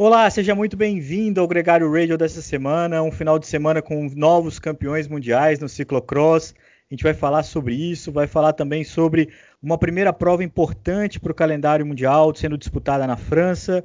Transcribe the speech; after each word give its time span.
Olá, 0.00 0.30
seja 0.30 0.54
muito 0.54 0.76
bem-vindo 0.76 1.40
ao 1.40 1.48
Gregário 1.48 1.92
Radio 1.92 2.16
dessa 2.16 2.40
semana, 2.40 3.02
um 3.02 3.10
final 3.10 3.36
de 3.36 3.48
semana 3.48 3.82
com 3.82 4.08
novos 4.14 4.60
campeões 4.60 5.08
mundiais 5.08 5.58
no 5.58 5.68
ciclocross. 5.68 6.54
A 6.88 6.94
gente 6.94 7.02
vai 7.02 7.12
falar 7.12 7.42
sobre 7.42 7.74
isso, 7.74 8.12
vai 8.12 8.28
falar 8.28 8.52
também 8.52 8.84
sobre 8.84 9.28
uma 9.60 9.76
primeira 9.76 10.12
prova 10.12 10.44
importante 10.44 11.18
para 11.18 11.32
o 11.32 11.34
calendário 11.34 11.84
mundial 11.84 12.32
sendo 12.32 12.56
disputada 12.56 13.08
na 13.08 13.16
França. 13.16 13.82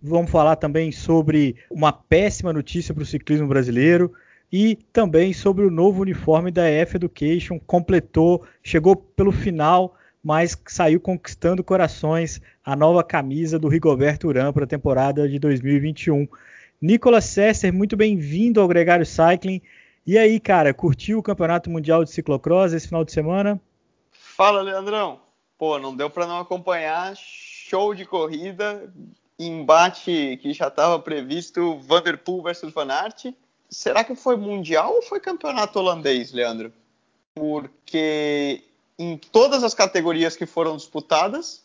Vamos 0.00 0.30
falar 0.30 0.54
também 0.54 0.92
sobre 0.92 1.56
uma 1.68 1.92
péssima 1.92 2.52
notícia 2.52 2.94
para 2.94 3.02
o 3.02 3.06
ciclismo 3.06 3.48
brasileiro 3.48 4.12
e 4.52 4.76
também 4.92 5.32
sobre 5.32 5.64
o 5.64 5.72
novo 5.72 6.02
uniforme 6.02 6.52
da 6.52 6.70
EF 6.70 6.94
Education. 6.94 7.58
Completou, 7.58 8.44
chegou 8.62 8.94
pelo 8.94 9.32
final 9.32 9.96
mas 10.28 10.54
saiu 10.66 11.00
conquistando 11.00 11.64
corações 11.64 12.38
a 12.62 12.76
nova 12.76 13.02
camisa 13.02 13.58
do 13.58 13.66
Rigoberto 13.66 14.28
Urán 14.28 14.52
para 14.52 14.64
a 14.64 14.68
temporada 14.68 15.26
de 15.26 15.38
2021. 15.38 16.28
Nicolas 16.82 17.24
Sesser, 17.24 17.72
muito 17.72 17.96
bem-vindo 17.96 18.60
ao 18.60 18.68
Gregário 18.68 19.06
Cycling. 19.06 19.62
E 20.06 20.18
aí, 20.18 20.38
cara, 20.38 20.74
curtiu 20.74 21.18
o 21.18 21.22
Campeonato 21.22 21.70
Mundial 21.70 22.04
de 22.04 22.10
Ciclocross 22.10 22.74
esse 22.74 22.88
final 22.88 23.06
de 23.06 23.12
semana? 23.12 23.58
Fala, 24.12 24.60
Leandrão. 24.60 25.18
Pô, 25.56 25.78
não 25.78 25.96
deu 25.96 26.10
para 26.10 26.26
não 26.26 26.40
acompanhar. 26.40 27.16
Show 27.16 27.94
de 27.94 28.04
corrida, 28.04 28.92
embate 29.38 30.38
que 30.42 30.52
já 30.52 30.68
estava 30.68 30.98
previsto, 30.98 31.78
Vanderpool 31.78 32.42
versus 32.42 32.70
Van 32.74 32.92
Aert. 32.92 33.32
Será 33.70 34.04
que 34.04 34.14
foi 34.14 34.36
mundial 34.36 34.92
ou 34.92 35.00
foi 35.00 35.20
campeonato 35.20 35.78
holandês, 35.78 36.32
Leandro? 36.34 36.70
Porque 37.34 38.67
em 38.98 39.16
todas 39.16 39.62
as 39.62 39.74
categorias 39.74 40.36
que 40.36 40.44
foram 40.44 40.76
disputadas, 40.76 41.62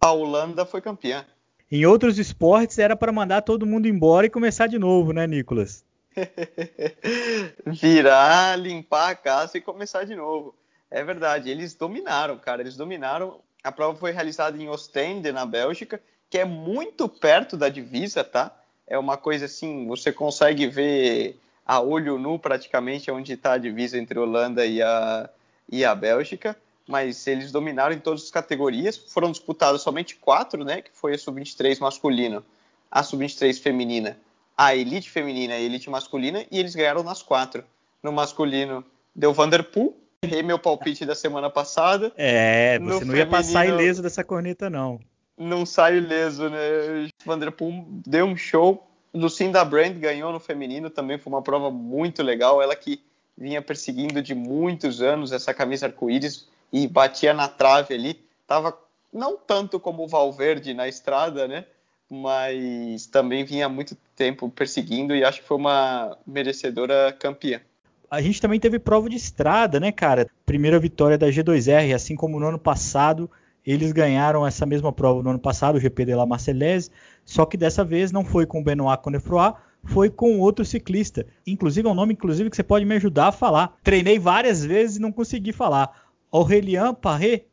a 0.00 0.12
Holanda 0.12 0.66
foi 0.66 0.80
campeã. 0.80 1.24
Em 1.70 1.86
outros 1.86 2.18
esportes 2.18 2.78
era 2.78 2.94
para 2.94 3.10
mandar 3.10 3.42
todo 3.42 3.66
mundo 3.66 3.88
embora 3.88 4.26
e 4.26 4.30
começar 4.30 4.66
de 4.66 4.78
novo, 4.78 5.12
né, 5.12 5.26
Nicolas? 5.26 5.84
Virar, 7.66 8.56
limpar 8.56 9.10
a 9.10 9.14
casa 9.14 9.58
e 9.58 9.60
começar 9.60 10.04
de 10.04 10.14
novo. 10.14 10.54
É 10.90 11.02
verdade, 11.02 11.50
eles 11.50 11.74
dominaram, 11.74 12.38
cara, 12.38 12.62
eles 12.62 12.76
dominaram. 12.76 13.40
A 13.64 13.72
prova 13.72 13.98
foi 13.98 14.12
realizada 14.12 14.56
em 14.56 14.68
Ostende, 14.68 15.32
na 15.32 15.44
Bélgica, 15.44 16.00
que 16.30 16.38
é 16.38 16.44
muito 16.44 17.08
perto 17.08 17.56
da 17.56 17.68
divisa, 17.68 18.22
tá? 18.22 18.56
É 18.86 18.96
uma 18.96 19.16
coisa 19.16 19.46
assim, 19.46 19.86
você 19.88 20.12
consegue 20.12 20.68
ver 20.68 21.40
a 21.66 21.80
olho 21.80 22.16
nu 22.16 22.38
praticamente 22.38 23.10
onde 23.10 23.32
está 23.32 23.54
a 23.54 23.58
divisa 23.58 23.98
entre 23.98 24.18
a 24.18 24.22
Holanda 24.22 24.64
e 24.64 24.80
a, 24.80 25.28
e 25.70 25.84
a 25.84 25.94
Bélgica, 25.94 26.56
mas 26.86 27.26
eles 27.26 27.50
dominaram 27.50 27.94
em 27.94 27.98
todas 27.98 28.24
as 28.24 28.30
categorias. 28.30 28.96
Foram 28.96 29.30
disputadas 29.30 29.82
somente 29.82 30.16
quatro, 30.16 30.64
né? 30.64 30.82
Que 30.82 30.90
foi 30.92 31.14
a 31.14 31.18
sub-23 31.18 31.80
masculino, 31.80 32.44
a 32.90 33.02
sub-23 33.02 33.60
feminina, 33.60 34.16
a 34.56 34.74
elite 34.74 35.10
feminina 35.10 35.54
e 35.54 35.56
a 35.56 35.60
elite 35.60 35.90
masculina, 35.90 36.44
e 36.50 36.58
eles 36.58 36.74
ganharam 36.74 37.02
nas 37.02 37.22
quatro. 37.22 37.64
No 38.02 38.12
masculino 38.12 38.84
deu 39.14 39.32
Vanderpool, 39.32 39.96
errei 40.22 40.42
meu 40.42 40.58
palpite 40.58 41.04
da 41.04 41.14
semana 41.14 41.50
passada. 41.50 42.12
É, 42.16 42.78
você 42.78 43.04
no 43.04 43.12
não 43.12 43.16
ia 43.16 43.26
passar 43.26 43.66
ileso 43.66 44.02
dessa 44.02 44.22
corneta, 44.22 44.70
não. 44.70 45.00
Não 45.36 45.66
sai 45.66 45.98
ileso, 45.98 46.48
né? 46.48 47.08
Vanderpool 47.24 47.84
deu 48.06 48.26
um 48.26 48.36
show. 48.36 48.86
Lucinda 49.12 49.64
Brand 49.64 49.96
ganhou 49.96 50.32
no 50.32 50.38
feminino, 50.38 50.90
também 50.90 51.18
foi 51.18 51.32
uma 51.32 51.42
prova 51.42 51.70
muito 51.70 52.22
legal. 52.22 52.62
Ela 52.62 52.76
que 52.76 53.02
vinha 53.36 53.60
perseguindo 53.60 54.22
de 54.22 54.34
muitos 54.34 55.02
anos 55.02 55.32
essa 55.32 55.52
camisa 55.52 55.86
arco-íris 55.86 56.48
e 56.72 56.86
batia 56.86 57.34
na 57.34 57.48
trave 57.48 57.94
ali. 57.94 58.24
Tava 58.46 58.76
não 59.12 59.36
tanto 59.36 59.78
como 59.78 60.04
o 60.04 60.08
Valverde 60.08 60.74
na 60.74 60.88
estrada, 60.88 61.46
né? 61.46 61.64
Mas 62.08 63.06
também 63.06 63.44
vinha 63.44 63.68
muito 63.68 63.96
tempo 64.14 64.48
perseguindo 64.48 65.14
e 65.14 65.24
acho 65.24 65.40
que 65.40 65.48
foi 65.48 65.56
uma 65.56 66.16
merecedora 66.26 67.12
campeã. 67.18 67.60
A 68.08 68.22
gente 68.22 68.40
também 68.40 68.60
teve 68.60 68.78
prova 68.78 69.08
de 69.08 69.16
estrada, 69.16 69.80
né, 69.80 69.90
cara? 69.90 70.28
Primeira 70.44 70.78
vitória 70.78 71.18
da 71.18 71.26
G2R, 71.26 71.92
assim 71.94 72.14
como 72.14 72.38
no 72.38 72.46
ano 72.46 72.58
passado, 72.58 73.28
eles 73.66 73.90
ganharam 73.90 74.46
essa 74.46 74.64
mesma 74.64 74.92
prova 74.92 75.22
no 75.22 75.30
ano 75.30 75.38
passado, 75.40 75.74
o 75.74 75.80
GP 75.80 76.04
de 76.04 76.14
la 76.14 76.24
Marseillaise, 76.24 76.90
só 77.24 77.44
que 77.44 77.56
dessa 77.56 77.84
vez 77.84 78.12
não 78.12 78.24
foi 78.24 78.46
com 78.46 78.60
o 78.60 78.64
Benoit 78.64 79.02
Connefroy, 79.02 79.54
foi 79.86 80.10
com 80.10 80.40
outro 80.40 80.64
ciclista. 80.64 81.26
Inclusive 81.46 81.86
é 81.86 81.90
um 81.90 81.94
nome 81.94 82.14
inclusive 82.14 82.50
que 82.50 82.56
você 82.56 82.62
pode 82.62 82.84
me 82.84 82.96
ajudar 82.96 83.28
a 83.28 83.32
falar. 83.32 83.76
Treinei 83.82 84.18
várias 84.18 84.64
vezes 84.64 84.96
e 84.96 85.00
não 85.00 85.12
consegui 85.12 85.52
falar. 85.52 86.06
Aurélien 86.30 86.94
Parré. 86.94 87.44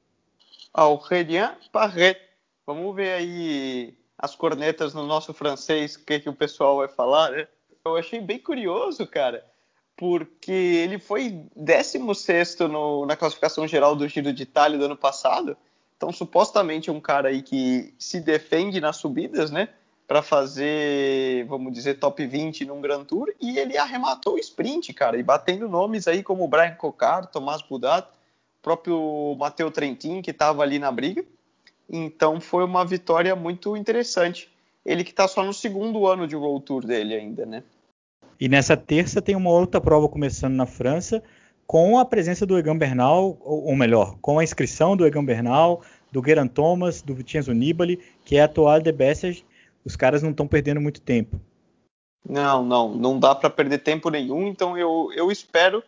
Aurélien 0.74 1.52
Parré. 1.72 2.20
Vamos 2.66 2.96
ver 2.96 3.14
aí 3.14 3.94
as 4.18 4.36
cornetas 4.36 4.94
no 4.94 5.06
nosso 5.06 5.34
francês, 5.34 5.96
o 5.96 6.06
que, 6.06 6.20
que 6.22 6.30
o 6.30 6.34
pessoal 6.34 6.78
vai 6.78 6.88
falar, 6.88 7.32
né? 7.32 7.48
Eu 7.84 7.98
achei 7.98 8.22
bem 8.22 8.40
curioso, 8.40 9.06
cara, 9.06 9.46
porque 9.98 10.52
ele 10.52 10.98
foi 10.98 11.46
16 11.56 12.58
na 13.06 13.18
classificação 13.18 13.68
geral 13.68 13.96
do 13.96 14.08
Giro 14.08 14.32
de 14.32 14.44
Itália 14.44 14.78
do 14.78 14.86
ano 14.86 14.96
passado. 14.96 15.58
Então, 15.98 16.12
supostamente, 16.12 16.90
um 16.90 17.02
cara 17.02 17.30
aí 17.30 17.42
que 17.42 17.94
se 18.00 18.22
defende 18.22 18.80
nas 18.80 18.96
subidas, 18.98 19.52
né? 19.52 19.70
Para 20.08 20.22
fazer, 20.22 21.46
vamos 21.46 21.74
dizer, 21.74 21.96
top 21.96 22.26
20 22.26 22.66
num 22.66 22.82
Grand 22.82 23.04
Tour 23.06 23.34
e 23.40 23.58
ele 23.58 23.78
arrematou 23.78 24.36
o 24.36 24.40
sprint, 24.40 24.94
cara, 24.94 25.18
e 25.18 25.24
batendo 25.24 25.68
nomes 25.68 26.08
aí 26.08 26.22
como 26.22 26.48
Brian 26.48 26.76
Cocard, 26.76 27.32
Tomás 27.32 27.62
Budat, 27.62 28.08
próprio 28.62 29.36
Matteo 29.38 29.72
Trentin, 29.72 30.22
que 30.22 30.32
estava 30.32 30.62
ali 30.62 30.80
na 30.80 30.92
briga. 30.92 31.24
Então 31.90 32.40
foi 32.40 32.64
uma 32.64 32.86
vitória 32.86 33.36
muito 33.36 33.76
interessante. 33.78 34.50
Ele 34.86 35.04
que 35.04 35.12
está 35.12 35.28
só 35.28 35.44
no 35.44 35.54
segundo 35.54 36.06
ano 36.08 36.28
de 36.28 36.36
World 36.36 36.66
Tour 36.66 36.86
dele 36.86 37.16
ainda, 37.16 37.46
né? 37.46 37.64
E 38.40 38.50
nessa 38.50 38.76
terça 38.76 39.22
tem 39.22 39.36
uma 39.36 39.50
outra 39.50 39.80
prova 39.80 40.10
começando 40.10 40.54
na 40.54 40.66
França, 40.66 41.24
com 41.66 41.98
a 41.98 42.04
presença 42.04 42.46
do 42.46 42.58
Egan 42.58 42.78
Bernal, 42.78 43.38
ou 43.42 43.76
melhor, 43.76 44.18
com 44.22 44.38
a 44.38 44.44
inscrição 44.44 44.98
do 44.98 45.06
Egan 45.06 45.24
Bernal, 45.24 45.82
do 46.12 46.22
Geraint 46.24 46.52
Thomas, 46.52 47.02
do 47.02 47.16
Vincenzo 47.16 47.54
Nibali, 47.54 48.00
que 48.26 48.36
é 48.36 48.44
a 48.44 48.80
de 48.80 48.92
Bessage, 48.92 49.46
os 49.86 49.96
caras 49.96 50.24
não 50.24 50.32
estão 50.32 50.48
perdendo 50.48 50.82
muito 50.82 51.02
tempo. 51.02 51.40
Não, 52.28 52.64
não, 52.64 52.96
não 52.96 53.20
dá 53.20 53.36
para 53.36 53.50
perder 53.50 53.80
tempo 53.80 54.10
nenhum. 54.10 54.48
Então 54.48 54.78
eu, 54.78 55.10
eu 55.16 55.32
espero 55.32 55.84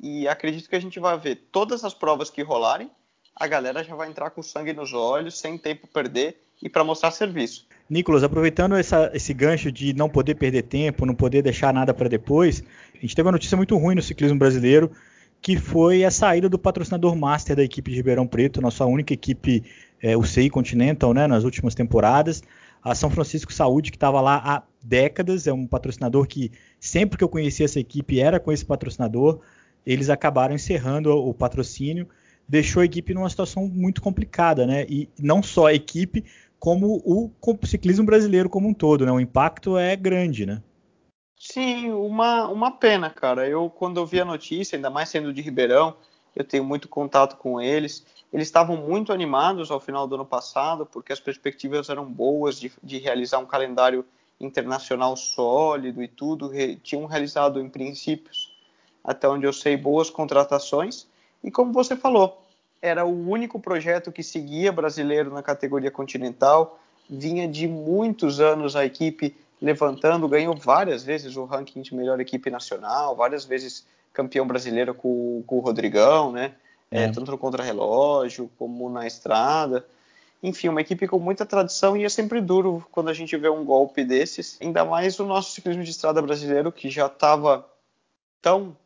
e 0.00 0.26
acredito 0.26 0.68
que 0.68 0.76
a 0.76 0.80
gente 0.80 0.98
vai 0.98 1.16
ver 1.18 1.36
todas 1.52 1.84
as 1.84 1.94
provas 1.94 2.28
que 2.28 2.42
rolarem. 2.42 2.90
A 3.34 3.46
galera 3.46 3.84
já 3.84 3.94
vai 3.94 4.08
entrar 4.08 4.30
com 4.30 4.42
sangue 4.42 4.72
nos 4.72 4.92
olhos, 4.92 5.38
sem 5.38 5.56
tempo 5.56 5.86
perder 5.86 6.40
e 6.62 6.68
para 6.68 6.82
mostrar 6.82 7.10
serviço. 7.10 7.66
Nicolas, 7.88 8.24
aproveitando 8.24 8.74
essa, 8.74 9.10
esse 9.14 9.32
gancho 9.32 9.70
de 9.70 9.92
não 9.92 10.08
poder 10.08 10.34
perder 10.34 10.62
tempo, 10.62 11.06
não 11.06 11.14
poder 11.14 11.42
deixar 11.42 11.72
nada 11.72 11.94
para 11.94 12.08
depois, 12.08 12.64
a 12.94 12.98
gente 12.98 13.14
teve 13.14 13.26
uma 13.26 13.32
notícia 13.32 13.56
muito 13.56 13.76
ruim 13.76 13.94
no 13.94 14.02
ciclismo 14.02 14.38
brasileiro, 14.38 14.90
que 15.40 15.56
foi 15.56 16.02
a 16.02 16.10
saída 16.10 16.48
do 16.48 16.58
patrocinador 16.58 17.14
master 17.14 17.54
da 17.54 17.62
equipe 17.62 17.90
de 17.90 17.98
Ribeirão 17.98 18.26
Preto, 18.26 18.60
nossa 18.60 18.84
única 18.86 19.12
equipe, 19.12 19.62
é, 20.02 20.16
UCI 20.16 20.50
Continental, 20.50 21.14
né, 21.14 21.26
nas 21.26 21.44
últimas 21.44 21.74
temporadas 21.74 22.42
a 22.86 22.94
São 22.94 23.10
Francisco 23.10 23.52
Saúde, 23.52 23.90
que 23.90 23.96
estava 23.96 24.20
lá 24.20 24.40
há 24.44 24.62
décadas, 24.80 25.48
é 25.48 25.52
um 25.52 25.66
patrocinador 25.66 26.24
que 26.24 26.52
sempre 26.78 27.18
que 27.18 27.24
eu 27.24 27.28
conheci 27.28 27.64
essa 27.64 27.80
equipe 27.80 28.20
era 28.20 28.38
com 28.38 28.52
esse 28.52 28.64
patrocinador. 28.64 29.40
Eles 29.84 30.08
acabaram 30.08 30.54
encerrando 30.54 31.10
o 31.10 31.34
patrocínio, 31.34 32.08
deixou 32.48 32.80
a 32.80 32.84
equipe 32.84 33.12
numa 33.12 33.28
situação 33.28 33.66
muito 33.66 34.00
complicada, 34.00 34.64
né? 34.68 34.86
E 34.88 35.08
não 35.18 35.42
só 35.42 35.66
a 35.66 35.74
equipe, 35.74 36.24
como 36.60 37.02
o 37.04 37.32
ciclismo 37.66 38.06
brasileiro 38.06 38.48
como 38.48 38.68
um 38.68 38.74
todo, 38.74 39.04
né? 39.04 39.10
O 39.10 39.18
impacto 39.18 39.76
é 39.76 39.96
grande, 39.96 40.46
né? 40.46 40.62
Sim, 41.36 41.90
uma, 41.90 42.46
uma 42.46 42.70
pena, 42.70 43.10
cara. 43.10 43.48
Eu, 43.48 43.68
quando 43.68 43.98
eu 43.98 44.06
vi 44.06 44.20
a 44.20 44.24
notícia, 44.24 44.76
ainda 44.76 44.90
mais 44.90 45.08
sendo 45.08 45.32
de 45.32 45.42
Ribeirão, 45.42 45.96
eu 46.36 46.44
tenho 46.44 46.62
muito 46.62 46.88
contato 46.88 47.36
com 47.36 47.60
eles. 47.60 48.06
Eles 48.32 48.48
estavam 48.48 48.76
muito 48.76 49.12
animados 49.12 49.70
ao 49.70 49.80
final 49.80 50.06
do 50.06 50.16
ano 50.16 50.26
passado, 50.26 50.84
porque 50.84 51.12
as 51.12 51.20
perspectivas 51.20 51.88
eram 51.88 52.04
boas 52.04 52.58
de, 52.58 52.72
de 52.82 52.98
realizar 52.98 53.38
um 53.38 53.46
calendário 53.46 54.04
internacional 54.40 55.16
sólido 55.16 56.02
e 56.02 56.08
tudo. 56.08 56.48
Re, 56.48 56.76
tinham 56.76 57.06
realizado, 57.06 57.60
em 57.60 57.68
princípios, 57.68 58.54
até 59.02 59.28
onde 59.28 59.46
eu 59.46 59.52
sei, 59.52 59.76
boas 59.76 60.10
contratações. 60.10 61.06
E 61.42 61.50
como 61.50 61.72
você 61.72 61.96
falou, 61.96 62.42
era 62.82 63.04
o 63.04 63.28
único 63.28 63.58
projeto 63.60 64.12
que 64.12 64.22
seguia 64.22 64.72
brasileiro 64.72 65.32
na 65.32 65.42
categoria 65.42 65.90
continental. 65.90 66.78
Vinha 67.08 67.46
de 67.46 67.68
muitos 67.68 68.40
anos 68.40 68.74
a 68.74 68.84
equipe 68.84 69.36
levantando, 69.60 70.28
ganhou 70.28 70.54
várias 70.54 71.02
vezes 71.02 71.36
o 71.36 71.44
ranking 71.44 71.80
de 71.80 71.94
melhor 71.94 72.20
equipe 72.20 72.50
nacional, 72.50 73.16
várias 73.16 73.44
vezes 73.44 73.86
campeão 74.12 74.46
brasileiro 74.46 74.94
com, 74.94 75.42
com 75.46 75.56
o 75.56 75.60
Rodrigão, 75.60 76.32
né? 76.32 76.54
É. 76.90 77.04
É, 77.04 77.08
tanto 77.08 77.30
no 77.30 77.38
contrarrelógio 77.38 78.50
como 78.58 78.88
na 78.88 79.06
estrada. 79.06 79.86
Enfim, 80.42 80.68
uma 80.68 80.80
equipe 80.80 81.08
com 81.08 81.18
muita 81.18 81.44
tradição 81.44 81.96
e 81.96 82.04
é 82.04 82.08
sempre 82.08 82.40
duro 82.40 82.86
quando 82.92 83.08
a 83.08 83.14
gente 83.14 83.36
vê 83.36 83.48
um 83.48 83.64
golpe 83.64 84.04
desses. 84.04 84.58
Ainda 84.60 84.84
mais 84.84 85.18
o 85.18 85.24
nosso 85.24 85.52
ciclismo 85.52 85.82
de 85.82 85.90
estrada 85.90 86.22
brasileiro, 86.22 86.70
que 86.70 86.90
já 86.90 87.06
estava 87.06 87.68
tão 88.40 88.76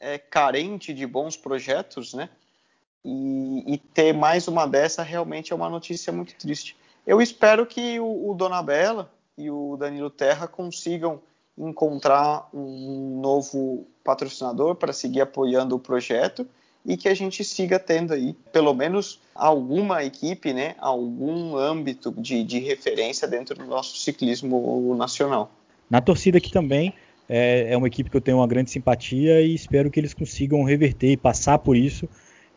é, 0.00 0.18
carente 0.18 0.92
de 0.92 1.06
bons 1.06 1.36
projetos, 1.36 2.14
né? 2.14 2.28
E, 3.04 3.74
e, 3.74 3.78
ter 3.78 4.12
mais 4.12 4.48
uma 4.48 4.66
dessa 4.66 5.02
realmente 5.02 5.52
é 5.52 5.56
uma 5.56 5.70
notícia 5.70 6.12
muito 6.12 6.34
triste. 6.34 6.76
Eu 7.06 7.22
espero 7.22 7.64
que 7.64 8.00
o, 8.00 8.30
o 8.30 8.34
Dona 8.34 8.60
Bela, 8.60 9.08
e 9.36 9.50
o 9.50 9.76
Danilo 9.76 10.10
Terra 10.10 10.46
consigam 10.48 11.20
encontrar 11.56 12.48
um 12.52 13.20
novo 13.20 13.86
patrocinador 14.02 14.74
para 14.74 14.92
seguir 14.92 15.20
apoiando 15.20 15.74
o 15.76 15.78
projeto 15.80 16.46
e 16.86 16.96
que 16.96 17.08
a 17.08 17.14
gente 17.14 17.42
siga 17.42 17.78
tendo 17.78 18.12
aí, 18.12 18.34
pelo 18.52 18.72
menos, 18.72 19.20
alguma 19.34 20.04
equipe, 20.04 20.52
né, 20.52 20.76
algum 20.78 21.56
âmbito 21.56 22.14
de, 22.16 22.44
de 22.44 22.60
referência 22.60 23.26
dentro 23.26 23.56
do 23.56 23.66
nosso 23.66 23.98
ciclismo 23.98 24.94
nacional. 24.94 25.50
Na 25.90 26.00
torcida 26.00 26.38
aqui 26.38 26.52
também, 26.52 26.94
é, 27.28 27.72
é, 27.72 27.76
uma 27.76 27.88
equipe 27.88 28.08
que 28.08 28.16
eu 28.16 28.20
tenho 28.20 28.38
uma 28.38 28.46
grande 28.46 28.70
simpatia 28.70 29.40
e 29.40 29.54
espero 29.54 29.90
que 29.90 29.98
eles 29.98 30.14
consigam 30.14 30.62
reverter 30.62 31.10
e 31.10 31.16
passar 31.16 31.58
por 31.58 31.76
isso 31.76 32.08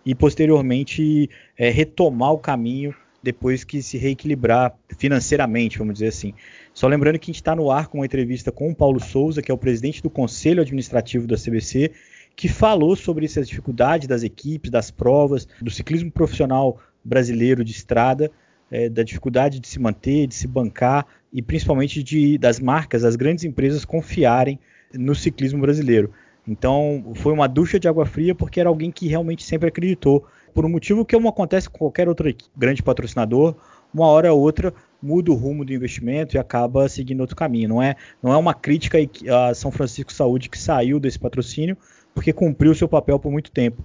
e 0.05 0.13
posteriormente 0.13 1.29
é, 1.57 1.69
retomar 1.69 2.31
o 2.31 2.37
caminho 2.37 2.95
depois 3.21 3.63
que 3.63 3.81
se 3.81 3.97
reequilibrar 3.97 4.73
financeiramente, 4.97 5.77
vamos 5.77 5.95
dizer 5.95 6.07
assim. 6.07 6.33
Só 6.73 6.87
lembrando 6.87 7.19
que 7.19 7.25
a 7.25 7.31
gente 7.33 7.41
está 7.41 7.55
no 7.55 7.69
ar 7.69 7.87
com 7.87 7.97
uma 7.97 8.05
entrevista 8.05 8.51
com 8.51 8.69
o 8.69 8.75
Paulo 8.75 8.99
Souza, 8.99 9.41
que 9.41 9.51
é 9.51 9.53
o 9.53 9.57
presidente 9.57 10.01
do 10.01 10.09
Conselho 10.09 10.61
Administrativo 10.61 11.27
da 11.27 11.35
CBC, 11.35 11.91
que 12.39 12.47
falou 12.47 12.95
sobre 12.95 13.25
essas 13.25 13.49
dificuldades 13.49 14.07
das 14.07 14.23
equipes, 14.23 14.71
das 14.71 14.89
provas, 14.89 15.45
do 15.61 15.69
ciclismo 15.69 16.09
profissional 16.09 16.77
brasileiro 17.03 17.65
de 17.65 17.73
estrada, 17.73 18.31
é, 18.71 18.87
da 18.87 19.03
dificuldade 19.03 19.59
de 19.59 19.67
se 19.67 19.77
manter, 19.77 20.25
de 20.25 20.35
se 20.35 20.47
bancar 20.47 21.05
e 21.33 21.41
principalmente 21.41 22.01
de, 22.01 22.37
das 22.37 22.57
marcas, 22.57 23.01
das 23.01 23.17
grandes 23.17 23.43
empresas 23.43 23.83
confiarem 23.83 24.57
no 24.93 25.13
ciclismo 25.13 25.59
brasileiro. 25.59 26.13
Então 26.47 27.11
foi 27.15 27.33
uma 27.33 27.45
ducha 27.45 27.77
de 27.77 27.89
água 27.89 28.05
fria 28.05 28.33
porque 28.33 28.61
era 28.61 28.69
alguém 28.69 28.89
que 28.89 29.09
realmente 29.09 29.43
sempre 29.43 29.67
acreditou 29.67 30.25
por 30.53 30.63
um 30.63 30.69
motivo 30.69 31.03
que 31.03 31.19
não 31.19 31.27
acontece 31.27 31.69
com 31.69 31.79
qualquer 31.79 32.07
outro 32.07 32.33
grande 32.55 32.81
patrocinador, 32.81 33.53
uma 33.93 34.07
hora 34.07 34.31
ou 34.31 34.39
outra 34.39 34.73
muda 35.01 35.31
o 35.31 35.35
rumo 35.35 35.63
do 35.63 35.73
investimento 35.73 36.35
e 36.35 36.39
acaba 36.39 36.89
seguindo 36.89 37.21
outro 37.21 37.35
caminho. 37.35 37.69
Não 37.69 37.81
é, 37.81 37.95
não 38.21 38.33
é 38.33 38.37
uma 38.37 38.53
crítica 38.53 38.97
a 39.29 39.53
São 39.53 39.71
Francisco 39.71 40.11
Saúde 40.11 40.49
que 40.49 40.57
saiu 40.57 40.99
desse 40.99 41.19
patrocínio 41.19 41.77
porque 42.13 42.33
cumpriu 42.33 42.73
seu 42.75 42.87
papel 42.87 43.19
por 43.19 43.31
muito 43.31 43.51
tempo. 43.51 43.83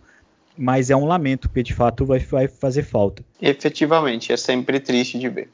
Mas 0.56 0.88
é 0.88 0.96
um 0.96 1.04
lamento, 1.04 1.48
porque 1.48 1.62
de 1.62 1.74
fato 1.74 2.04
vai, 2.04 2.18
vai 2.20 2.46
fazer 2.46 2.82
falta. 2.82 3.24
Efetivamente, 3.40 4.32
é 4.32 4.36
sempre 4.36 4.78
triste 4.78 5.18
de 5.18 5.28
ver. 5.28 5.48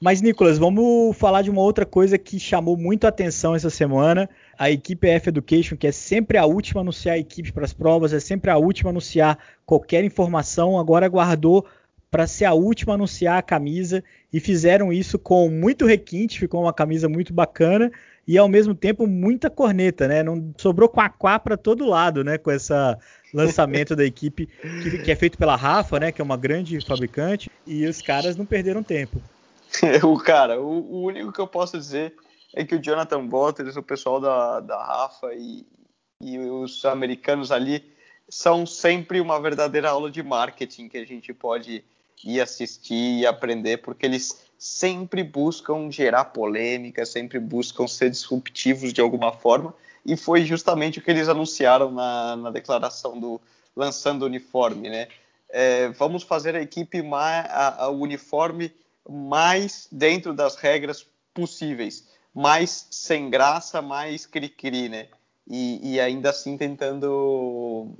Mas, 0.00 0.20
Nicolas, 0.20 0.58
vamos 0.58 1.16
falar 1.16 1.40
de 1.40 1.50
uma 1.50 1.62
outra 1.62 1.86
coisa 1.86 2.18
que 2.18 2.38
chamou 2.38 2.76
muito 2.76 3.06
a 3.06 3.08
atenção 3.08 3.54
essa 3.54 3.70
semana. 3.70 4.28
A 4.58 4.70
equipe 4.70 5.08
F 5.08 5.30
Education, 5.30 5.76
que 5.76 5.86
é 5.86 5.92
sempre 5.92 6.36
a 6.36 6.44
última 6.44 6.80
a 6.80 6.82
anunciar 6.82 7.14
a 7.14 7.18
equipe 7.18 7.52
para 7.52 7.64
as 7.64 7.72
provas, 7.72 8.12
é 8.12 8.20
sempre 8.20 8.50
a 8.50 8.58
última 8.58 8.90
a 8.90 8.92
anunciar 8.92 9.38
qualquer 9.64 10.04
informação, 10.04 10.78
agora 10.78 11.06
aguardou 11.06 11.64
para 12.14 12.28
ser 12.28 12.44
a 12.44 12.54
última 12.54 12.92
a 12.92 12.94
anunciar 12.94 13.38
a 13.38 13.42
camisa 13.42 14.04
e 14.32 14.38
fizeram 14.38 14.92
isso 14.92 15.18
com 15.18 15.50
muito 15.50 15.84
requinte, 15.84 16.38
ficou 16.38 16.62
uma 16.62 16.72
camisa 16.72 17.08
muito 17.08 17.34
bacana 17.34 17.90
e 18.24 18.38
ao 18.38 18.48
mesmo 18.48 18.72
tempo 18.72 19.04
muita 19.04 19.50
corneta, 19.50 20.06
né? 20.06 20.22
Não 20.22 20.54
sobrou 20.56 20.88
quá 20.88 21.40
para 21.40 21.56
todo 21.56 21.84
lado, 21.84 22.22
né? 22.22 22.38
Com 22.38 22.52
esse 22.52 22.72
lançamento 23.34 23.96
da 23.96 24.04
equipe 24.04 24.46
que, 24.46 24.98
que, 24.98 25.10
é 25.10 25.16
feito 25.16 25.36
pela 25.36 25.56
Rafa, 25.56 25.98
né? 25.98 26.12
Que 26.12 26.20
é 26.20 26.24
uma 26.24 26.36
grande 26.36 26.80
fabricante 26.86 27.50
e 27.66 27.84
os 27.84 28.00
caras 28.00 28.36
não 28.36 28.46
perderam 28.46 28.80
tempo. 28.80 29.20
o 30.06 30.16
cara, 30.16 30.60
o, 30.60 30.68
o, 30.68 31.02
único 31.06 31.32
que 31.32 31.40
eu 31.40 31.48
posso 31.48 31.76
dizer 31.76 32.14
é 32.54 32.64
que 32.64 32.76
o 32.76 32.80
Jonathan 32.80 33.26
Bottas, 33.26 33.76
o 33.76 33.82
pessoal 33.82 34.20
da, 34.20 34.60
da 34.60 34.80
Rafa 34.80 35.34
e, 35.34 35.66
e 36.20 36.38
os 36.38 36.84
americanos 36.84 37.50
ali 37.50 37.82
são 38.28 38.64
sempre 38.64 39.20
uma 39.20 39.40
verdadeira 39.40 39.90
aula 39.90 40.12
de 40.12 40.22
marketing 40.22 40.88
que 40.88 40.98
a 40.98 41.04
gente 41.04 41.34
pode 41.34 41.82
ir 42.22 42.40
assistir 42.40 43.20
e 43.20 43.26
aprender, 43.26 43.78
porque 43.78 44.06
eles 44.06 44.44
sempre 44.58 45.22
buscam 45.22 45.90
gerar 45.90 46.26
polêmica, 46.26 47.04
sempre 47.04 47.38
buscam 47.38 47.86
ser 47.86 48.10
disruptivos 48.10 48.92
de 48.92 49.00
alguma 49.00 49.32
forma, 49.32 49.74
e 50.06 50.16
foi 50.16 50.44
justamente 50.44 50.98
o 50.98 51.02
que 51.02 51.10
eles 51.10 51.28
anunciaram 51.28 51.90
na, 51.90 52.36
na 52.36 52.50
declaração 52.50 53.18
do 53.18 53.40
lançando 53.76 54.22
o 54.22 54.26
uniforme, 54.26 54.88
né? 54.88 55.08
É, 55.48 55.88
vamos 55.90 56.22
fazer 56.22 56.54
a 56.54 56.62
equipe 56.62 57.02
mais, 57.02 57.46
a, 57.46 57.84
a 57.84 57.88
uniforme 57.90 58.72
mais 59.08 59.88
dentro 59.90 60.32
das 60.32 60.56
regras 60.56 61.06
possíveis, 61.32 62.08
mais 62.34 62.86
sem 62.90 63.28
graça, 63.30 63.82
mais 63.82 64.26
cri-cri, 64.26 64.88
né? 64.88 65.08
E, 65.46 65.94
e, 65.94 66.00
ainda 66.00 66.30
assim 66.30 66.56
tentando 66.56 67.90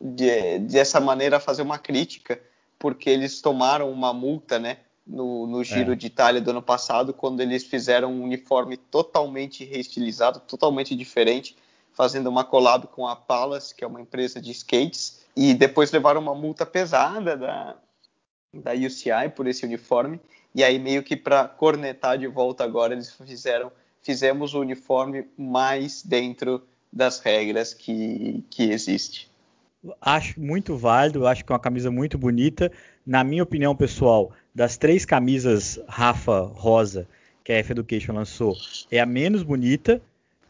de, 0.00 0.60
dessa 0.60 1.00
maneira 1.00 1.40
fazer 1.40 1.62
uma 1.62 1.78
crítica, 1.78 2.40
porque 2.84 3.08
eles 3.08 3.40
tomaram 3.40 3.90
uma 3.90 4.12
multa, 4.12 4.58
né? 4.58 4.76
No, 5.06 5.46
no 5.46 5.64
Giro 5.64 5.94
é. 5.94 5.96
de 5.96 6.06
Itália 6.06 6.38
do 6.38 6.50
ano 6.50 6.60
passado, 6.60 7.14
quando 7.14 7.40
eles 7.40 7.64
fizeram 7.64 8.12
um 8.12 8.22
uniforme 8.22 8.76
totalmente 8.76 9.64
reestilizado, 9.64 10.38
totalmente 10.40 10.94
diferente, 10.94 11.56
fazendo 11.94 12.26
uma 12.26 12.44
collab 12.44 12.86
com 12.88 13.08
a 13.08 13.16
Palace, 13.16 13.74
que 13.74 13.82
é 13.82 13.86
uma 13.86 14.02
empresa 14.02 14.38
de 14.38 14.50
skates, 14.50 15.22
e 15.34 15.54
depois 15.54 15.90
levaram 15.92 16.20
uma 16.20 16.34
multa 16.34 16.66
pesada 16.66 17.38
da, 17.38 17.74
da 18.52 18.74
UCI 18.74 19.30
por 19.34 19.46
esse 19.46 19.64
uniforme. 19.64 20.20
E 20.54 20.62
aí 20.62 20.78
meio 20.78 21.02
que 21.02 21.16
para 21.16 21.48
cornetar 21.48 22.18
de 22.18 22.26
volta 22.26 22.64
agora 22.64 22.92
eles 22.92 23.10
fizeram 23.10 23.72
fizemos 24.02 24.52
o 24.52 24.60
uniforme 24.60 25.26
mais 25.38 26.02
dentro 26.02 26.62
das 26.92 27.18
regras 27.18 27.72
que, 27.72 28.44
que 28.50 28.64
existe. 28.64 29.32
Acho 30.00 30.40
muito 30.40 30.76
válido, 30.76 31.26
acho 31.26 31.44
que 31.44 31.52
é 31.52 31.54
uma 31.54 31.60
camisa 31.60 31.90
muito 31.90 32.16
bonita. 32.16 32.70
Na 33.06 33.22
minha 33.22 33.42
opinião 33.42 33.74
pessoal, 33.76 34.32
das 34.54 34.76
três 34.76 35.04
camisas 35.04 35.78
Rafa 35.88 36.40
Rosa 36.40 37.06
que 37.42 37.52
a 37.52 37.56
F 37.56 37.72
Education 37.72 38.14
lançou, 38.14 38.56
é 38.90 38.98
a 38.98 39.06
menos 39.06 39.42
bonita. 39.42 40.00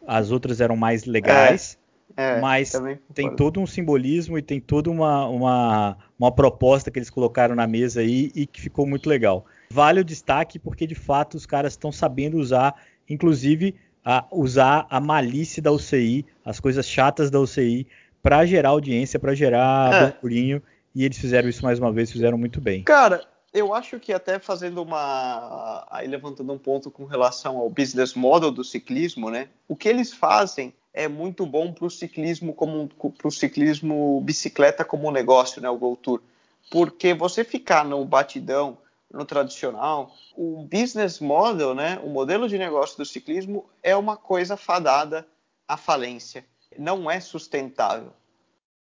As 0.06 0.30
outras 0.30 0.60
eram 0.60 0.76
mais 0.76 1.04
legais. 1.04 1.76
É, 2.16 2.36
é, 2.36 2.40
mas 2.40 2.72
tem 3.12 3.34
todo 3.34 3.58
um 3.58 3.66
simbolismo 3.66 4.38
e 4.38 4.42
tem 4.42 4.60
toda 4.60 4.88
uma, 4.88 5.26
uma, 5.26 5.96
uma 6.16 6.30
proposta 6.30 6.90
que 6.90 6.98
eles 6.98 7.10
colocaram 7.10 7.56
na 7.56 7.66
mesa 7.66 8.00
aí 8.00 8.30
e 8.36 8.46
que 8.46 8.60
ficou 8.60 8.86
muito 8.86 9.08
legal 9.08 9.44
vale 9.74 10.00
o 10.00 10.04
destaque 10.04 10.58
porque 10.58 10.86
de 10.86 10.94
fato 10.94 11.34
os 11.36 11.46
caras 11.46 11.72
estão 11.72 11.90
sabendo 11.90 12.38
usar, 12.38 12.74
inclusive 13.08 13.74
a, 14.04 14.24
usar 14.30 14.86
a 14.88 15.00
malícia 15.00 15.60
da 15.60 15.72
UCI, 15.72 16.24
as 16.44 16.60
coisas 16.60 16.88
chatas 16.88 17.30
da 17.30 17.40
UCI, 17.40 17.86
para 18.24 18.46
gerar 18.46 18.70
audiência, 18.70 19.20
para 19.20 19.34
gerar 19.34 19.92
é. 19.92 20.06
burburinho. 20.06 20.62
E 20.94 21.04
eles 21.04 21.18
fizeram 21.18 21.46
isso 21.46 21.62
mais 21.62 21.78
uma 21.78 21.92
vez, 21.92 22.10
fizeram 22.10 22.38
muito 22.38 22.58
bem. 22.58 22.82
Cara, 22.84 23.22
eu 23.52 23.74
acho 23.74 24.00
que 24.00 24.14
até 24.14 24.38
fazendo 24.38 24.82
uma. 24.82 25.86
Aí 25.90 26.08
levantando 26.08 26.50
um 26.50 26.58
ponto 26.58 26.90
com 26.90 27.04
relação 27.04 27.58
ao 27.58 27.68
business 27.68 28.14
model 28.14 28.50
do 28.50 28.64
ciclismo, 28.64 29.28
né? 29.28 29.48
O 29.68 29.76
que 29.76 29.90
eles 29.90 30.14
fazem 30.14 30.72
é 30.94 31.06
muito 31.06 31.44
bom 31.44 31.70
para 31.70 31.84
o 31.84 31.90
ciclismo 31.90 32.54
como 32.54 32.88
para 32.88 33.28
o 33.28 33.30
ciclismo 33.30 34.22
bicicleta 34.22 34.86
como 34.86 35.10
negócio, 35.10 35.60
né? 35.60 35.68
O 35.68 35.76
Go 35.76 35.94
Tour. 35.94 36.22
Porque 36.70 37.12
você 37.12 37.44
ficar 37.44 37.84
no 37.84 38.02
batidão 38.06 38.78
no 39.12 39.24
tradicional, 39.26 40.12
o 40.34 40.66
business 40.68 41.20
model, 41.20 41.74
né, 41.74 42.00
o 42.02 42.08
modelo 42.08 42.48
de 42.48 42.58
negócio 42.58 42.96
do 42.96 43.04
ciclismo 43.04 43.64
é 43.80 43.94
uma 43.94 44.16
coisa 44.16 44.56
fadada 44.56 45.24
à 45.68 45.76
falência, 45.76 46.44
não 46.76 47.08
é 47.08 47.20
sustentável. 47.20 48.12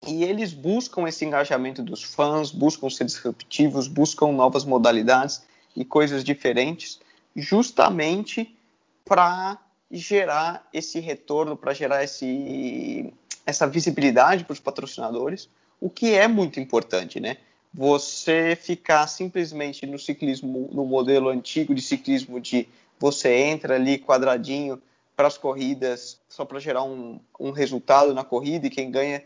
E 0.06 0.24
eles 0.24 0.52
buscam 0.52 1.06
esse 1.06 1.24
engajamento 1.24 1.82
dos 1.82 2.02
fãs, 2.02 2.50
buscam 2.50 2.88
ser 2.88 3.04
disruptivos, 3.04 3.86
buscam 3.86 4.32
novas 4.32 4.64
modalidades 4.64 5.42
e 5.76 5.84
coisas 5.84 6.24
diferentes, 6.24 7.00
justamente 7.36 8.56
para 9.04 9.58
gerar 9.90 10.68
esse 10.72 11.00
retorno, 11.00 11.56
para 11.56 11.74
gerar 11.74 12.02
esse, 12.02 13.12
essa 13.44 13.66
visibilidade 13.66 14.44
para 14.44 14.54
os 14.54 14.60
patrocinadores, 14.60 15.48
o 15.80 15.90
que 15.90 16.14
é 16.14 16.26
muito 16.26 16.58
importante, 16.60 17.20
né? 17.20 17.36
você 17.72 18.56
ficar 18.60 19.06
simplesmente 19.06 19.86
no 19.86 19.98
ciclismo, 19.98 20.68
no 20.72 20.84
modelo 20.84 21.28
antigo 21.28 21.74
de 21.74 21.80
ciclismo 21.80 22.40
de 22.40 22.68
você 22.98 23.32
entra 23.34 23.76
ali 23.76 23.98
quadradinho 23.98 24.80
para 25.16 25.28
as 25.28 25.38
corridas 25.38 26.18
só 26.28 26.44
para 26.44 26.58
gerar 26.58 26.82
um, 26.82 27.20
um, 27.38 27.50
resultado 27.50 28.12
na 28.12 28.24
corrida 28.24 28.66
e 28.66 28.70
quem 28.70 28.90
ganha, 28.90 29.22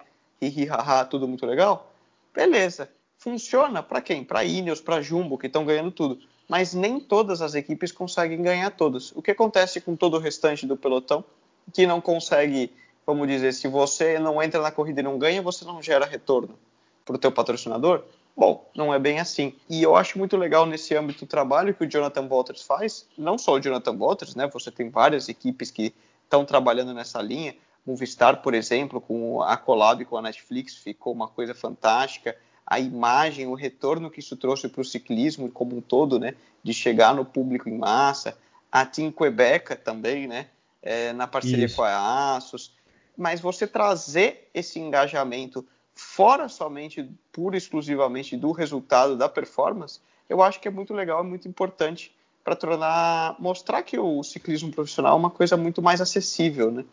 hi, 0.47 0.67
haha, 0.67 1.05
tudo 1.05 1.29
muito 1.29 1.47
legal, 1.47 1.93
beleza. 2.35 2.91
Funciona 3.19 3.83
para 3.83 4.01
quem? 4.01 4.23
Para 4.25 4.45
Ineos, 4.45 4.81
para 4.81 5.01
Jumbo, 5.01 5.39
que 5.39 5.47
estão 5.47 5.65
ganhando 5.65 5.91
tudo. 5.91 6.19
Mas 6.49 6.75
nem 6.75 7.01
todas 7.01 7.41
as 7.41 7.55
equipes 7.55 7.91
conseguem 7.91 8.43
ganhar 8.43 8.71
todas. 8.71 9.13
O 9.13 9.23
que 9.23 9.31
acontece 9.31 9.81
com 9.81 9.97
todo 9.97 10.19
o 10.19 10.21
restante 10.21 10.67
do 10.67 10.77
pelotão 10.77 11.25
que 11.73 11.87
não 11.87 12.01
consegue, 12.01 12.71
vamos 13.07 13.27
dizer, 13.27 13.53
se 13.55 13.67
você 13.67 14.19
não 14.19 14.43
entra 14.43 14.61
na 14.61 14.71
corrida 14.71 15.01
e 15.01 15.03
não 15.03 15.19
ganha, 15.19 15.41
você 15.41 15.65
não 15.65 15.83
gera 15.83 16.05
retorno 16.05 16.59
para 17.05 17.17
o 17.17 17.19
teu 17.19 17.33
patrocinador? 17.33 18.03
Bom, 18.37 18.69
não 18.75 18.93
é 18.93 18.99
bem 18.99 19.21
assim. 19.21 19.55
E 19.71 19.83
eu 19.83 19.95
acho 19.95 20.19
muito 20.19 20.37
legal 20.37 20.67
nesse 20.67 20.95
âmbito 20.95 21.25
o 21.25 21.29
trabalho 21.29 21.73
que 21.73 21.85
o 21.85 21.89
Jonathan 21.89 22.27
Walters 22.29 22.63
faz, 22.63 23.07
não 23.17 23.39
só 23.39 23.53
o 23.55 23.61
Jonathan 23.61 23.97
Walters, 23.97 24.35
né? 24.35 24.49
Você 24.49 24.71
tem 24.71 24.91
várias 24.91 25.29
equipes 25.29 25.71
que 25.71 25.95
estão 26.25 26.45
trabalhando 26.45 26.93
nessa 26.93 27.23
linha. 27.23 27.55
Movistar, 27.87 28.41
por 28.41 28.55
exemplo, 28.55 29.01
com 29.01 29.43
a 29.43 29.57
collab 29.57 30.05
com 30.05 30.17
a 30.17 30.23
Netflix, 30.23 30.77
ficou 30.77 31.13
uma 31.13 31.29
coisa 31.29 31.55
fantástica. 31.55 32.37
A 32.67 32.81
imagem, 32.81 33.47
o 33.47 33.55
retorno 33.55 34.11
que 34.11 34.21
isso 34.21 34.37
trouxe 34.37 34.69
para 34.69 34.81
o 34.81 34.85
ciclismo 34.85 35.51
como 35.51 35.77
um 35.77 35.81
todo, 35.81 36.19
né? 36.19 36.35
De 36.63 36.73
chegar 36.73 37.15
no 37.15 37.25
público 37.25 37.69
em 37.69 37.77
massa. 37.77 38.39
a 38.73 38.85
Team 38.85 39.13
Quebec 39.13 39.77
também, 39.77 40.27
né? 40.27 40.49
É, 40.83 41.13
na 41.13 41.27
parceria 41.27 41.67
Isso. 41.67 41.77
com 41.77 41.83
a 41.83 42.37
Asus. 42.37 42.73
Mas 43.17 43.41
você 43.41 43.67
trazer 43.67 44.49
esse 44.53 44.79
engajamento 44.81 45.65
fora 45.95 46.49
somente, 46.49 47.09
pura 47.31 47.57
e 47.57 47.59
exclusivamente 47.59 48.37
do 48.37 48.51
resultado 48.51 49.17
da 49.17 49.29
performance, 49.29 50.01
eu 50.29 50.43
acho 50.43 50.61
que 50.61 50.67
é 50.67 50.71
muito 50.71 50.93
legal, 50.93 51.21
é 51.21 51.23
muito 51.23 51.47
importante 51.47 52.15
para 52.43 52.57
tornar, 52.57 53.37
mostrar 53.39 53.83
que 53.83 53.99
o 53.99 54.23
ciclismo 54.23 54.71
profissional 54.71 55.13
é 55.13 55.19
uma 55.19 55.31
coisa 55.31 55.57
muito 55.57 55.81
mais 55.81 56.01
acessível, 56.01 56.71
né? 56.71 56.85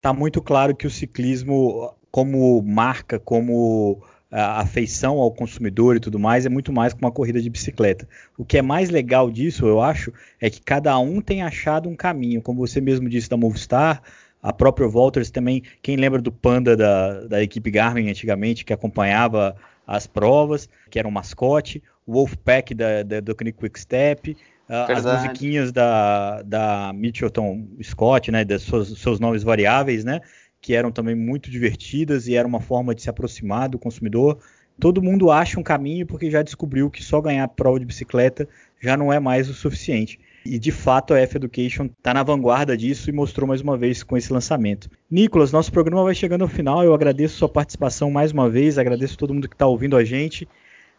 Tá 0.00 0.12
muito 0.12 0.40
claro 0.40 0.74
que 0.74 0.86
o 0.86 0.90
ciclismo, 0.90 1.94
como 2.10 2.62
marca, 2.62 3.18
como 3.18 4.02
afeição 4.30 5.18
ao 5.18 5.32
consumidor 5.32 5.96
e 5.96 6.00
tudo 6.00 6.18
mais, 6.18 6.46
é 6.46 6.48
muito 6.48 6.72
mais 6.72 6.94
que 6.94 7.02
uma 7.02 7.10
corrida 7.10 7.40
de 7.42 7.50
bicicleta. 7.50 8.08
O 8.38 8.44
que 8.44 8.56
é 8.56 8.62
mais 8.62 8.88
legal 8.88 9.30
disso, 9.30 9.66
eu 9.66 9.80
acho, 9.80 10.12
é 10.40 10.48
que 10.48 10.60
cada 10.62 10.96
um 10.98 11.20
tem 11.20 11.42
achado 11.42 11.88
um 11.88 11.96
caminho, 11.96 12.40
como 12.40 12.66
você 12.66 12.80
mesmo 12.80 13.08
disse 13.08 13.28
da 13.28 13.36
Movistar, 13.36 14.02
a 14.42 14.52
própria 14.52 14.88
Walters 14.88 15.30
também, 15.30 15.62
quem 15.82 15.96
lembra 15.96 16.22
do 16.22 16.32
Panda 16.32 16.76
da, 16.76 17.26
da 17.26 17.42
equipe 17.42 17.70
Garmin 17.70 18.08
antigamente, 18.08 18.64
que 18.64 18.72
acompanhava 18.72 19.54
as 19.86 20.06
provas, 20.06 20.68
que 20.88 20.98
era 20.98 21.06
um 21.06 21.10
mascote, 21.10 21.82
o 22.06 22.12
Wolfpack 22.12 22.72
da, 22.72 23.02
da, 23.02 23.20
do 23.20 23.34
Quick 23.34 23.78
Step, 23.78 24.36
uh, 24.70 24.92
as 24.92 25.04
musiquinhas 25.04 25.72
da, 25.72 26.42
da 26.42 26.92
Mitchelton 26.94 27.66
Scott, 27.82 28.30
né, 28.30 28.44
das 28.44 28.62
suas, 28.62 28.88
seus 28.98 29.18
nomes 29.18 29.42
variáveis, 29.42 30.04
né, 30.04 30.20
que 30.60 30.74
eram 30.74 30.92
também 30.92 31.14
muito 31.14 31.50
divertidas 31.50 32.28
e 32.28 32.36
era 32.36 32.46
uma 32.46 32.60
forma 32.60 32.94
de 32.94 33.02
se 33.02 33.10
aproximar 33.10 33.68
do 33.68 33.78
consumidor. 33.78 34.38
Todo 34.78 35.02
mundo 35.02 35.30
acha 35.30 35.58
um 35.58 35.62
caminho 35.62 36.06
porque 36.06 36.30
já 36.30 36.42
descobriu 36.42 36.88
que 36.88 37.02
só 37.02 37.20
ganhar 37.20 37.46
prova 37.48 37.80
de 37.80 37.84
bicicleta 37.84 38.48
já 38.80 38.96
não 38.96 39.12
é 39.12 39.18
mais 39.18 39.48
o 39.48 39.54
suficiente. 39.54 40.18
E 40.46 40.58
de 40.58 40.72
fato 40.72 41.12
a 41.12 41.20
F 41.20 41.36
Education 41.36 41.84
está 41.84 42.14
na 42.14 42.22
vanguarda 42.22 42.74
disso 42.74 43.10
e 43.10 43.12
mostrou 43.12 43.46
mais 43.46 43.60
uma 43.60 43.76
vez 43.76 44.02
com 44.02 44.16
esse 44.16 44.32
lançamento. 44.32 44.88
Nicolas, 45.10 45.52
nosso 45.52 45.70
programa 45.70 46.02
vai 46.02 46.14
chegando 46.14 46.42
ao 46.42 46.48
final. 46.48 46.82
Eu 46.82 46.94
agradeço 46.94 47.36
sua 47.36 47.48
participação 47.48 48.10
mais 48.10 48.32
uma 48.32 48.48
vez, 48.48 48.78
agradeço 48.78 49.18
todo 49.18 49.34
mundo 49.34 49.48
que 49.48 49.54
está 49.54 49.66
ouvindo 49.66 49.98
a 49.98 50.04
gente. 50.04 50.48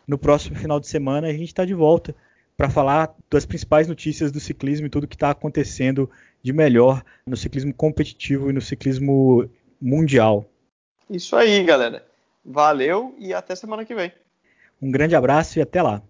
No 0.07 0.15
próximo 0.15 0.55
final 0.55 0.79
de 0.79 0.87
semana 0.87 1.27
a 1.27 1.33
gente 1.33 1.47
está 1.47 1.65
de 1.65 1.73
volta 1.73 2.15
para 2.57 2.69
falar 2.69 3.15
das 3.29 3.45
principais 3.45 3.87
notícias 3.87 4.31
do 4.31 4.39
ciclismo 4.39 4.87
e 4.87 4.89
tudo 4.89 5.07
que 5.07 5.15
está 5.15 5.31
acontecendo 5.31 6.09
de 6.43 6.53
melhor 6.53 7.03
no 7.25 7.37
ciclismo 7.37 7.73
competitivo 7.73 8.49
e 8.49 8.53
no 8.53 8.61
ciclismo 8.61 9.49
mundial. 9.81 10.45
Isso 11.09 11.35
aí, 11.35 11.63
galera. 11.63 12.05
Valeu 12.43 13.15
e 13.19 13.33
até 13.33 13.55
semana 13.55 13.85
que 13.85 13.93
vem. 13.93 14.11
Um 14.81 14.91
grande 14.91 15.15
abraço 15.15 15.59
e 15.59 15.61
até 15.61 15.81
lá. 15.81 16.01